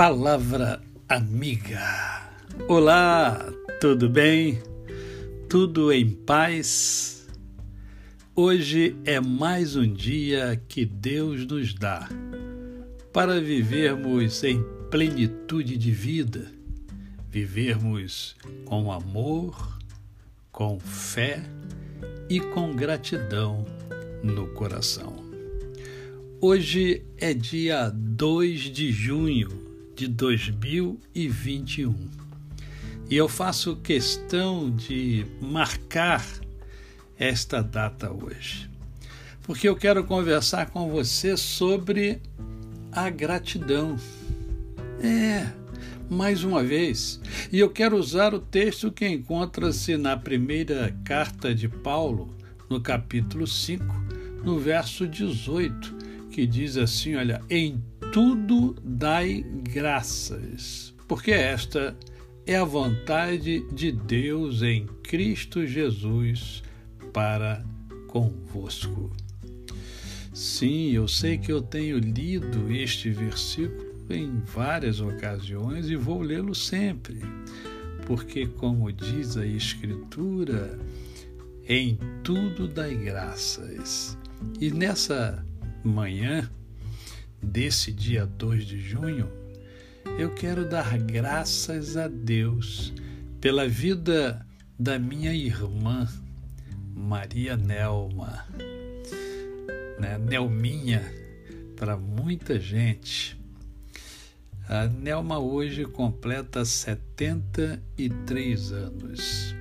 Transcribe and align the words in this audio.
Palavra 0.00 0.80
Amiga. 1.06 2.32
Olá, 2.66 3.52
tudo 3.82 4.08
bem? 4.08 4.58
Tudo 5.46 5.92
em 5.92 6.08
paz? 6.08 7.28
Hoje 8.34 8.96
é 9.04 9.20
mais 9.20 9.76
um 9.76 9.92
dia 9.92 10.58
que 10.66 10.86
Deus 10.86 11.44
nos 11.44 11.74
dá 11.74 12.08
para 13.12 13.42
vivermos 13.42 14.42
em 14.42 14.64
plenitude 14.90 15.76
de 15.76 15.90
vida, 15.90 16.50
vivermos 17.28 18.34
com 18.64 18.90
amor, 18.90 19.78
com 20.50 20.80
fé 20.80 21.42
e 22.26 22.40
com 22.40 22.74
gratidão 22.74 23.66
no 24.22 24.46
coração. 24.54 25.14
Hoje 26.40 27.04
é 27.18 27.34
dia 27.34 27.90
2 27.90 28.60
de 28.60 28.90
junho 28.90 29.69
de 30.00 30.08
2021. 30.08 31.94
E 33.10 33.16
eu 33.16 33.28
faço 33.28 33.76
questão 33.76 34.70
de 34.70 35.26
marcar 35.42 36.24
esta 37.18 37.62
data 37.62 38.10
hoje, 38.10 38.70
porque 39.42 39.68
eu 39.68 39.76
quero 39.76 40.02
conversar 40.04 40.70
com 40.70 40.88
você 40.88 41.36
sobre 41.36 42.22
a 42.90 43.10
gratidão. 43.10 43.96
É, 45.02 45.46
mais 46.08 46.44
uma 46.44 46.64
vez, 46.64 47.20
e 47.52 47.58
eu 47.58 47.68
quero 47.68 47.98
usar 47.98 48.32
o 48.32 48.40
texto 48.40 48.90
que 48.90 49.06
encontra-se 49.06 49.98
na 49.98 50.16
primeira 50.16 50.96
carta 51.04 51.54
de 51.54 51.68
Paulo, 51.68 52.34
no 52.70 52.80
capítulo 52.80 53.46
5, 53.46 53.84
no 54.42 54.58
verso 54.58 55.06
18, 55.06 55.94
que 56.40 56.46
diz 56.46 56.78
assim: 56.78 57.16
Olha, 57.16 57.42
em 57.50 57.82
tudo 58.14 58.74
dai 58.82 59.44
graças, 59.62 60.94
porque 61.06 61.32
esta 61.32 61.94
é 62.46 62.56
a 62.56 62.64
vontade 62.64 63.62
de 63.74 63.92
Deus 63.92 64.62
em 64.62 64.86
Cristo 65.02 65.66
Jesus 65.66 66.62
para 67.12 67.62
convosco. 68.08 69.12
Sim, 70.32 70.92
eu 70.92 71.06
sei 71.06 71.36
que 71.36 71.52
eu 71.52 71.60
tenho 71.60 71.98
lido 71.98 72.72
este 72.72 73.10
versículo 73.10 73.90
em 74.08 74.40
várias 74.40 74.98
ocasiões 74.98 75.90
e 75.90 75.94
vou 75.94 76.22
lê-lo 76.22 76.54
sempre, 76.54 77.20
porque, 78.06 78.46
como 78.46 78.90
diz 78.90 79.36
a 79.36 79.44
Escritura, 79.44 80.78
em 81.68 81.98
tudo 82.24 82.66
dai 82.66 82.94
graças. 82.94 84.16
E 84.58 84.70
nessa 84.70 85.44
manhã, 85.84 86.50
desse 87.42 87.92
dia 87.92 88.24
2 88.26 88.64
de 88.64 88.80
junho, 88.80 89.30
eu 90.18 90.34
quero 90.34 90.68
dar 90.68 90.98
graças 90.98 91.96
a 91.96 92.08
Deus 92.08 92.92
pela 93.40 93.68
vida 93.68 94.44
da 94.78 94.98
minha 94.98 95.32
irmã, 95.32 96.06
Maria 96.94 97.56
Nelma. 97.56 98.46
Né? 99.98 100.18
Nelminha, 100.18 101.02
para 101.76 101.96
muita 101.96 102.60
gente. 102.60 103.40
A 104.68 104.86
Nelma 104.86 105.38
hoje 105.38 105.84
completa 105.84 106.64
73 106.64 108.72
anos. 108.72 109.54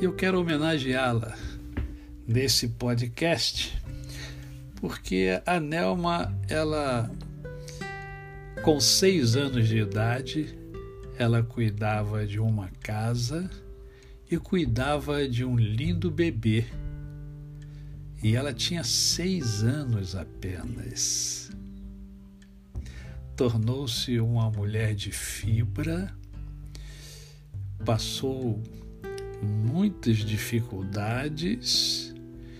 E 0.00 0.04
eu 0.04 0.14
quero 0.14 0.40
homenageá-la 0.40 1.36
nesse 2.26 2.68
podcast 2.68 3.81
porque 4.82 5.40
a 5.46 5.60
Nelma, 5.60 6.36
ela, 6.48 7.08
com 8.64 8.80
seis 8.80 9.36
anos 9.36 9.68
de 9.68 9.78
idade, 9.78 10.58
ela 11.16 11.40
cuidava 11.40 12.26
de 12.26 12.40
uma 12.40 12.68
casa 12.80 13.48
e 14.28 14.36
cuidava 14.36 15.28
de 15.28 15.44
um 15.44 15.56
lindo 15.56 16.10
bebê. 16.10 16.64
E 18.24 18.34
ela 18.34 18.52
tinha 18.52 18.82
seis 18.82 19.62
anos 19.62 20.16
apenas. 20.16 21.52
Tornou-se 23.36 24.18
uma 24.18 24.50
mulher 24.50 24.96
de 24.96 25.12
fibra, 25.12 26.12
passou 27.84 28.60
muitas 29.40 30.16
dificuldades, 30.16 32.12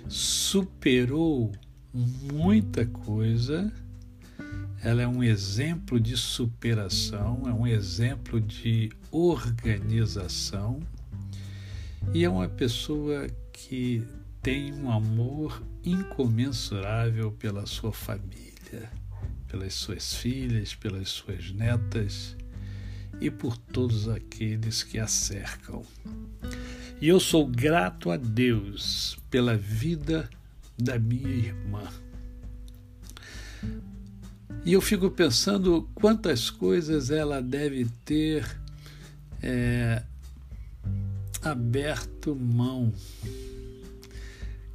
superou 0.09 1.51
muita 1.93 2.87
coisa. 2.87 3.73
Ela 4.83 5.03
é 5.03 5.07
um 5.07 5.23
exemplo 5.23 6.01
de 6.01 6.17
superação, 6.17 7.43
é 7.47 7.53
um 7.53 7.67
exemplo 7.67 8.41
de 8.41 8.91
organização 9.11 10.81
e 12.13 12.25
é 12.25 12.29
uma 12.29 12.49
pessoa 12.49 13.29
que 13.53 14.03
tem 14.43 14.73
um 14.75 14.91
amor 14.91 15.63
incomensurável 15.85 17.31
pela 17.31 17.65
sua 17.65 17.93
família, 17.93 18.91
pelas 19.47 19.75
suas 19.75 20.15
filhas, 20.15 20.75
pelas 20.75 21.11
suas 21.11 21.53
netas 21.53 22.37
e 23.21 23.31
por 23.31 23.57
todos 23.57 24.09
aqueles 24.09 24.83
que 24.83 24.99
a 24.99 25.07
cercam. 25.07 25.85
E 27.01 27.07
eu 27.07 27.21
sou 27.21 27.47
grato 27.47 28.11
a 28.11 28.17
Deus 28.17 29.17
pela 29.31 29.57
vida 29.57 30.29
da 30.83 30.99
minha 30.99 31.29
irmã. 31.29 31.89
E 34.65 34.73
eu 34.73 34.81
fico 34.81 35.11
pensando 35.11 35.89
quantas 35.95 36.51
coisas 36.51 37.11
ela 37.11 37.43
deve 37.43 37.87
ter 38.05 38.47
é, 39.43 40.03
aberto 41.43 42.35
mão, 42.37 42.93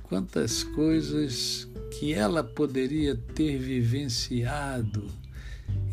quantas 0.03 0.63
coisas 0.63 1.67
que 1.91 2.13
ela 2.13 2.43
poderia 2.43 3.15
ter 3.15 3.57
vivenciado 3.57 5.07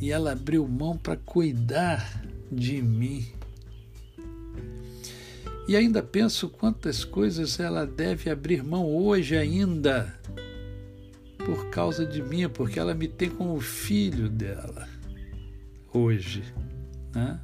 e 0.01 0.11
ela 0.11 0.33
abriu 0.33 0.67
mão 0.67 0.97
para 0.97 1.17
cuidar 1.17 2.23
de 2.51 2.83
mim. 2.83 3.27
E 5.67 5.77
ainda 5.77 6.03
penso 6.03 6.49
quantas 6.49 7.05
coisas 7.05 7.59
ela 7.59 7.87
deve 7.87 8.29
abrir 8.29 8.63
mão 8.63 8.87
hoje 8.87 9.37
ainda 9.37 10.15
por 11.39 11.71
causa 11.71 12.05
de 12.05 12.23
mim, 12.23 12.49
porque 12.49 12.79
ela 12.79 12.95
me 12.95 13.09
tem 13.09 13.31
como 13.31 13.59
filho 13.61 14.29
dela 14.29 14.89
hoje, 15.93 16.43
né? 17.15 17.41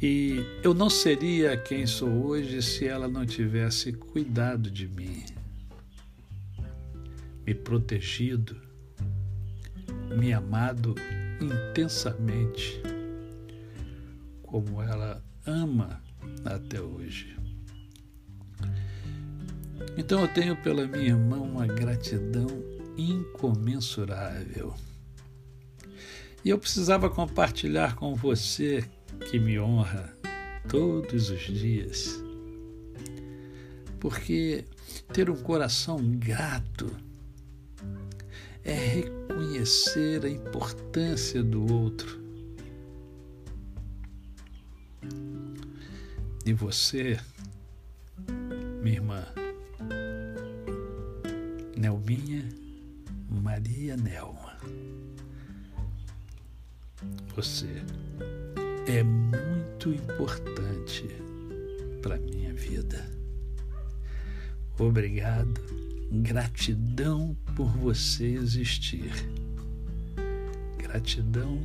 E 0.00 0.36
eu 0.62 0.72
não 0.72 0.88
seria 0.88 1.56
quem 1.56 1.86
sou 1.86 2.26
hoje 2.26 2.62
se 2.62 2.86
ela 2.86 3.08
não 3.08 3.26
tivesse 3.26 3.92
cuidado 3.92 4.70
de 4.70 4.86
mim, 4.86 5.24
me 7.44 7.52
protegido, 7.52 8.56
me 10.16 10.32
amado 10.32 10.94
intensamente, 11.40 12.80
como 14.42 14.80
ela 14.80 15.22
ama 15.48 16.02
até 16.44 16.80
hoje. 16.80 17.36
Então 19.96 20.20
eu 20.20 20.28
tenho 20.28 20.54
pela 20.56 20.86
minha 20.86 21.08
irmã 21.08 21.38
uma 21.38 21.66
gratidão 21.66 22.46
incomensurável. 22.96 24.74
E 26.44 26.50
eu 26.50 26.58
precisava 26.58 27.10
compartilhar 27.10 27.96
com 27.96 28.14
você 28.14 28.84
que 29.30 29.38
me 29.38 29.58
honra 29.58 30.14
todos 30.68 31.30
os 31.30 31.40
dias. 31.40 32.22
Porque 33.98 34.64
ter 35.12 35.28
um 35.30 35.36
coração 35.36 35.98
grato 36.18 36.94
é 38.64 38.74
reconhecer 38.74 40.24
a 40.24 40.28
importância 40.28 41.42
do 41.42 41.72
outro 41.72 42.17
de 46.48 46.54
você, 46.54 47.20
minha 48.82 48.96
irmã 48.96 49.22
Nelminha 51.76 52.42
Maria 53.28 53.98
Nelma. 53.98 54.56
Você 57.36 57.66
é 58.86 59.02
muito 59.02 59.92
importante 59.92 61.06
para 62.00 62.16
minha 62.16 62.54
vida. 62.54 63.06
Obrigado, 64.78 65.60
gratidão 66.10 67.36
por 67.54 67.68
você 67.76 68.24
existir. 68.24 69.12
Gratidão 70.78 71.60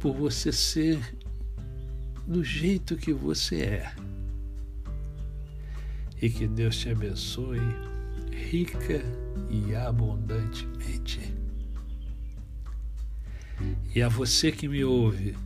por 0.00 0.16
você 0.16 0.50
ser 0.50 0.98
do 2.26 2.42
jeito 2.42 2.96
que 2.96 3.12
você 3.12 3.60
é 3.62 4.06
e 6.20 6.30
que 6.30 6.46
Deus 6.46 6.76
te 6.78 6.90
abençoe 6.90 7.60
rica 8.32 9.02
e 9.50 9.74
abundantemente. 9.74 11.34
E 13.94 14.02
a 14.02 14.08
você 14.08 14.52
que 14.52 14.68
me 14.68 14.84
ouve, 14.84 15.36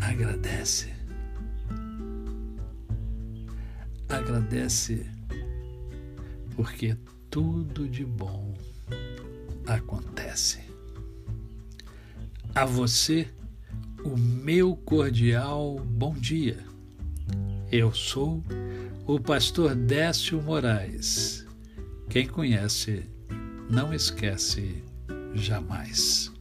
agradece. 0.00 0.92
Agradece, 4.08 5.06
porque 6.56 6.96
tudo 7.30 7.86
de 7.86 8.04
bom 8.04 8.54
acontece. 9.66 10.60
A 12.54 12.64
você, 12.64 13.28
o 14.02 14.16
meu 14.16 14.74
cordial 14.74 15.78
bom 15.78 16.14
dia. 16.14 16.64
Eu 17.70 17.92
sou 17.92 18.42
o 19.06 19.20
pastor 19.20 19.74
Décio 19.74 20.40
Moraes. 20.40 21.46
Quem 22.08 22.26
conhece, 22.26 23.04
não 23.68 23.92
esquece 23.92 24.82
jamais. 25.34 26.32